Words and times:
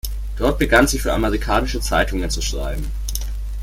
Dort 0.35 0.57
begann 0.57 0.87
sie 0.87 0.97
für 0.97 1.13
amerikanische 1.13 1.79
Zeitungen 1.79 2.31
zu 2.31 2.41
schreiben. 2.41 2.91